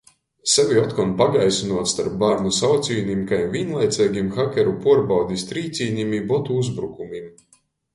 Sevi 0.53 0.77
otkon 0.83 1.11
pagaisynuot 1.19 1.91
storp 1.91 2.15
bārnu 2.25 2.55
saucīnim 2.61 3.23
kai 3.35 3.41
vīnlaiceigim 3.55 4.35
hakeru 4.41 4.77
puorbaudis 4.89 5.49
trīcīnim 5.55 6.21
i 6.23 6.27
botu 6.35 6.63
uzbrukumim. 6.65 7.35